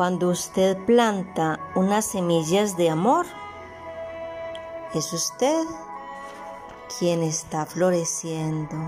Cuando 0.00 0.30
usted 0.30 0.78
planta 0.86 1.60
unas 1.74 2.06
semillas 2.06 2.74
de 2.78 2.88
amor, 2.88 3.26
es 4.94 5.12
usted 5.12 5.62
quien 6.98 7.22
está 7.22 7.66
floreciendo. 7.66 8.78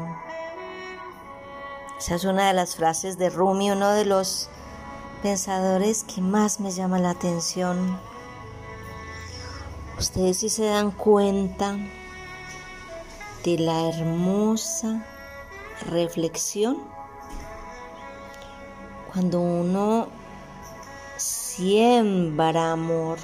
Esa 1.98 2.14
es 2.14 2.24
una 2.24 2.48
de 2.48 2.54
las 2.54 2.76
frases 2.76 3.18
de 3.18 3.28
Rumi, 3.28 3.70
uno 3.70 3.90
de 3.90 4.06
los 4.06 4.48
pensadores 5.22 6.02
que 6.04 6.22
más 6.22 6.60
me 6.60 6.70
llama 6.70 6.98
la 6.98 7.10
atención. 7.10 8.00
Ustedes 9.98 10.38
si 10.38 10.48
se 10.48 10.64
dan 10.64 10.92
cuenta 10.92 11.76
de 13.44 13.58
la 13.58 13.86
hermosa 13.86 15.04
reflexión 15.90 16.78
cuando 19.12 19.42
uno 19.42 20.21
siembra 21.56 22.72
amor. 22.72 23.18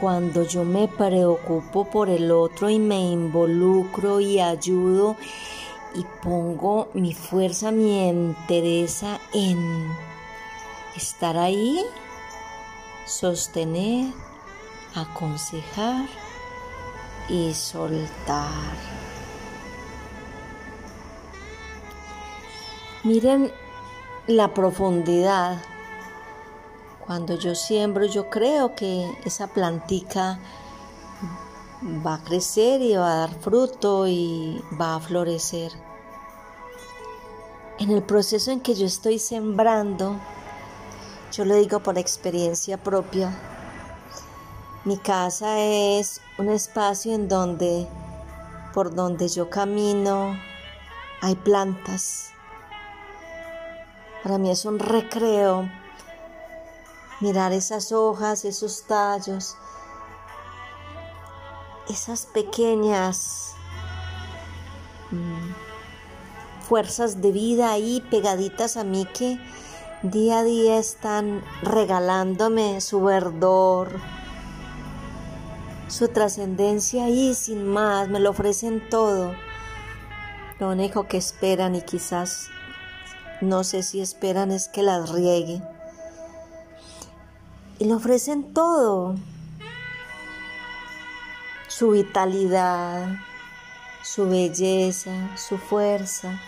Cuando 0.00 0.42
yo 0.42 0.64
me 0.64 0.88
preocupo 0.88 1.84
por 1.84 2.10
el 2.10 2.30
otro 2.32 2.68
y 2.68 2.78
me 2.78 2.98
involucro 2.98 4.20
y 4.20 4.40
ayudo 4.40 5.16
y 5.94 6.04
pongo 6.22 6.88
mi 6.92 7.14
fuerza, 7.14 7.70
mi 7.70 8.08
entereza 8.08 9.20
en 9.32 9.86
estar 10.96 11.38
ahí, 11.38 11.80
sostener, 13.06 14.12
aconsejar 14.94 16.08
y 17.28 17.54
soltar. 17.54 18.76
Miren 23.04 23.52
la 24.26 24.52
profundidad. 24.52 25.62
Cuando 27.06 27.36
yo 27.36 27.54
siembro, 27.54 28.04
yo 28.06 28.28
creo 28.28 28.74
que 28.74 29.08
esa 29.24 29.46
plantica 29.46 30.40
va 32.04 32.14
a 32.14 32.24
crecer 32.24 32.82
y 32.82 32.96
va 32.96 33.12
a 33.12 33.16
dar 33.18 33.34
fruto 33.40 34.08
y 34.08 34.60
va 34.80 34.96
a 34.96 35.00
florecer. 35.00 35.70
En 37.78 37.92
el 37.92 38.02
proceso 38.02 38.50
en 38.50 38.60
que 38.60 38.74
yo 38.74 38.86
estoy 38.86 39.20
sembrando, 39.20 40.16
yo 41.32 41.44
lo 41.44 41.54
digo 41.54 41.78
por 41.78 41.96
experiencia 41.96 42.76
propia, 42.76 43.30
mi 44.84 44.96
casa 44.96 45.60
es 45.60 46.20
un 46.38 46.48
espacio 46.48 47.14
en 47.14 47.28
donde, 47.28 47.86
por 48.74 48.94
donde 48.94 49.28
yo 49.28 49.48
camino, 49.48 50.36
hay 51.20 51.36
plantas. 51.36 52.30
Para 54.24 54.38
mí 54.38 54.50
es 54.50 54.64
un 54.64 54.80
recreo 54.80 55.68
mirar 57.20 57.52
esas 57.52 57.92
hojas, 57.92 58.44
esos 58.44 58.82
tallos, 58.82 59.56
esas 61.88 62.26
pequeñas 62.26 63.54
mm, 65.10 66.64
fuerzas 66.66 67.22
de 67.22 67.32
vida 67.32 67.70
ahí 67.70 68.02
pegaditas 68.10 68.76
a 68.76 68.84
mí 68.84 69.06
que 69.06 69.38
día 70.02 70.40
a 70.40 70.44
día 70.44 70.78
están 70.78 71.42
regalándome 71.62 72.80
su 72.80 73.02
verdor, 73.02 73.90
su 75.88 76.08
trascendencia 76.08 77.04
ahí 77.04 77.34
sin 77.34 77.66
más, 77.66 78.08
me 78.08 78.20
lo 78.20 78.30
ofrecen 78.30 78.88
todo. 78.90 79.34
Lo 80.58 80.70
único 80.70 81.06
que 81.06 81.18
esperan 81.18 81.74
y 81.74 81.82
quizás 81.82 82.48
no 83.40 83.62
sé 83.62 83.82
si 83.82 84.00
esperan 84.00 84.50
es 84.50 84.68
que 84.68 84.82
las 84.82 85.10
riegue. 85.10 85.62
Y 87.78 87.84
le 87.84 87.94
ofrecen 87.94 88.54
todo. 88.54 89.14
Su 91.68 91.90
vitalidad, 91.90 93.18
su 94.02 94.28
belleza, 94.28 95.36
su 95.36 95.58
fuerza. 95.58 96.40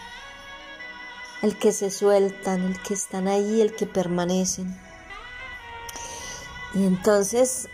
El 1.42 1.56
que 1.58 1.72
se 1.72 1.90
sueltan, 1.90 2.62
el 2.62 2.82
que 2.82 2.94
están 2.94 3.28
ahí, 3.28 3.60
el 3.60 3.74
que 3.74 3.86
permanecen. 3.86 4.78
Y 6.74 6.84
entonces 6.84 7.68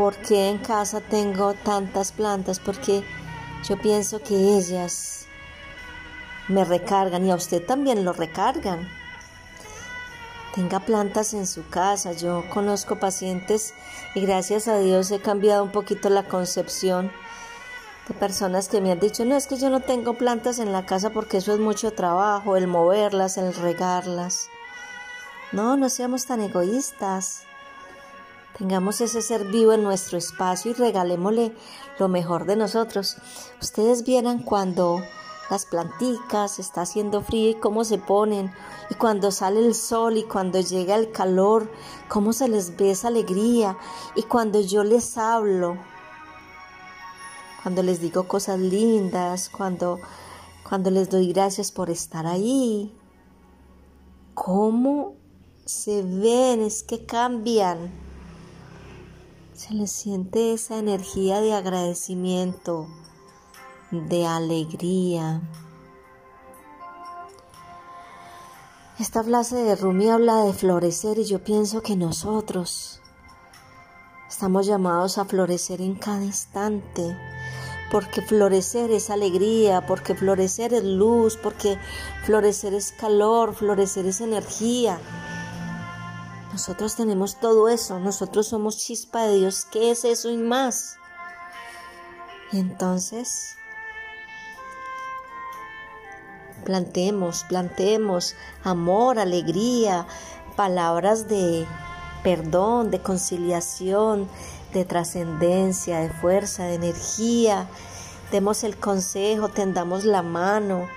¿Por 0.00 0.16
qué 0.16 0.48
en 0.48 0.56
casa 0.56 1.02
tengo 1.02 1.52
tantas 1.52 2.10
plantas? 2.12 2.58
Porque 2.58 3.04
yo 3.68 3.76
pienso 3.76 4.18
que 4.22 4.56
ellas 4.56 5.26
me 6.48 6.64
recargan 6.64 7.26
y 7.26 7.30
a 7.30 7.34
usted 7.34 7.62
también 7.66 8.02
lo 8.02 8.14
recargan. 8.14 8.88
Tenga 10.54 10.80
plantas 10.80 11.32
en 11.34 11.46
su 11.46 11.68
casa. 11.68 12.12
Yo 12.12 12.44
conozco 12.50 12.96
pacientes 12.96 13.72
y 14.14 14.22
gracias 14.22 14.66
a 14.66 14.78
Dios 14.78 15.10
he 15.10 15.20
cambiado 15.20 15.62
un 15.62 15.70
poquito 15.70 16.10
la 16.10 16.24
concepción 16.24 17.12
de 18.08 18.14
personas 18.14 18.68
que 18.68 18.80
me 18.80 18.90
han 18.90 18.98
dicho, 18.98 19.24
no 19.24 19.36
es 19.36 19.46
que 19.46 19.56
yo 19.56 19.70
no 19.70 19.80
tengo 19.80 20.14
plantas 20.14 20.58
en 20.58 20.72
la 20.72 20.84
casa 20.86 21.10
porque 21.10 21.36
eso 21.36 21.54
es 21.54 21.60
mucho 21.60 21.92
trabajo, 21.92 22.56
el 22.56 22.66
moverlas, 22.66 23.38
el 23.38 23.54
regarlas. 23.54 24.48
No, 25.52 25.76
no 25.76 25.88
seamos 25.88 26.26
tan 26.26 26.40
egoístas. 26.40 27.42
Tengamos 28.58 29.00
ese 29.00 29.22
ser 29.22 29.44
vivo 29.44 29.72
en 29.72 29.84
nuestro 29.84 30.18
espacio 30.18 30.72
y 30.72 30.74
regalémosle 30.74 31.52
lo 31.98 32.08
mejor 32.08 32.46
de 32.46 32.56
nosotros. 32.56 33.16
Ustedes 33.60 34.02
vieran 34.04 34.40
cuando 34.40 35.02
las 35.50 35.66
planticas 35.66 36.58
está 36.58 36.82
haciendo 36.82 37.22
frío 37.22 37.50
y 37.50 37.54
cómo 37.54 37.84
se 37.84 37.98
ponen, 37.98 38.52
y 38.88 38.94
cuando 38.94 39.32
sale 39.32 39.58
el 39.60 39.74
sol 39.74 40.16
y 40.16 40.22
cuando 40.22 40.60
llega 40.60 40.94
el 40.94 41.10
calor, 41.10 41.70
cómo 42.08 42.32
se 42.32 42.48
les 42.48 42.76
ve 42.76 42.92
esa 42.92 43.08
alegría, 43.08 43.76
y 44.14 44.22
cuando 44.22 44.60
yo 44.60 44.84
les 44.84 45.18
hablo, 45.18 45.76
cuando 47.62 47.82
les 47.82 48.00
digo 48.00 48.26
cosas 48.28 48.58
lindas, 48.58 49.50
cuando, 49.50 49.98
cuando 50.66 50.90
les 50.90 51.10
doy 51.10 51.32
gracias 51.32 51.72
por 51.72 51.90
estar 51.90 52.26
ahí, 52.26 52.94
cómo 54.34 55.16
se 55.66 56.02
ven, 56.02 56.62
es 56.62 56.82
que 56.82 57.04
cambian. 57.04 57.90
Se 59.52 59.74
le 59.74 59.86
siente 59.86 60.54
esa 60.54 60.78
energía 60.78 61.40
de 61.40 61.52
agradecimiento, 61.52 62.86
de 63.90 64.26
alegría. 64.26 65.40
Esta 68.98 69.24
frase 69.24 69.56
de 69.56 69.76
Rumi 69.76 70.10
habla 70.10 70.44
de 70.44 70.52
florecer 70.52 71.18
y 71.18 71.24
yo 71.24 71.42
pienso 71.42 71.82
que 71.82 71.96
nosotros 71.96 73.00
estamos 74.28 74.66
llamados 74.66 75.18
a 75.18 75.24
florecer 75.24 75.80
en 75.80 75.94
cada 75.94 76.22
instante, 76.22 77.16
porque 77.90 78.22
florecer 78.22 78.90
es 78.90 79.10
alegría, 79.10 79.86
porque 79.86 80.14
florecer 80.14 80.74
es 80.74 80.84
luz, 80.84 81.36
porque 81.36 81.78
florecer 82.24 82.74
es 82.74 82.92
calor, 82.92 83.54
florecer 83.54 84.06
es 84.06 84.20
energía. 84.20 85.00
Nosotros 86.52 86.94
tenemos 86.94 87.40
todo 87.40 87.68
eso, 87.68 87.98
nosotros 88.00 88.48
somos 88.48 88.78
chispa 88.78 89.22
de 89.24 89.38
Dios, 89.38 89.66
¿qué 89.70 89.92
es 89.92 90.04
eso 90.04 90.30
y 90.30 90.36
más? 90.36 90.96
Y 92.52 92.58
entonces, 92.58 93.56
plantemos, 96.64 97.44
plantemos 97.48 98.34
amor, 98.64 99.18
alegría, 99.18 100.06
palabras 100.56 101.28
de 101.28 101.66
perdón, 102.22 102.90
de 102.90 103.00
conciliación, 103.00 104.28
de 104.72 104.84
trascendencia, 104.84 106.00
de 106.00 106.10
fuerza, 106.10 106.64
de 106.64 106.74
energía. 106.74 107.68
Demos 108.30 108.62
el 108.64 108.76
consejo, 108.76 109.48
tendamos 109.48 110.04
la 110.04 110.22
mano, 110.22 110.88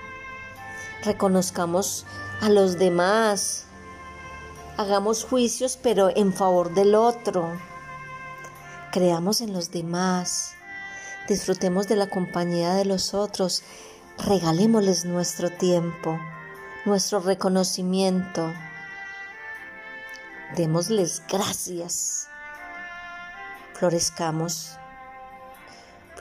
reconozcamos 1.02 2.06
a 2.40 2.48
los 2.50 2.78
demás, 2.78 3.64
Hagamos 4.76 5.24
juicios 5.24 5.78
pero 5.80 6.10
en 6.16 6.32
favor 6.32 6.74
del 6.74 6.96
otro. 6.96 7.48
Creamos 8.90 9.40
en 9.40 9.52
los 9.52 9.70
demás. 9.70 10.54
Disfrutemos 11.28 11.86
de 11.86 11.94
la 11.94 12.08
compañía 12.08 12.74
de 12.74 12.84
los 12.84 13.14
otros. 13.14 13.62
Regalémosles 14.18 15.04
nuestro 15.04 15.50
tiempo, 15.50 16.18
nuestro 16.84 17.20
reconocimiento, 17.20 18.52
Démosles 20.56 21.20
gracias. 21.28 22.28
Florezcamos. 23.72 24.78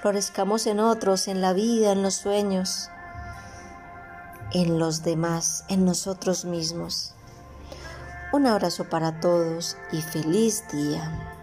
Florezcamos 0.01 0.66
en 0.66 0.80
otros, 0.80 1.28
en 1.28 1.40
la 1.40 1.54
vida, 1.54 1.92
en 1.92 2.01
los 2.01 2.16
sueños, 2.16 2.90
en 4.51 4.80
los 4.80 5.04
demás, 5.04 5.66
en 5.69 5.86
nosotros 5.86 6.46
mismos. 6.46 7.13
Un 8.31 8.48
abrazo 8.48 8.89
para 8.89 9.19
todos 9.19 9.78
y 9.92 10.01
feliz 10.01 10.63
día. 10.72 11.43